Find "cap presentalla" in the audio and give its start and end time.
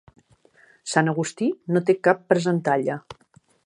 2.09-3.01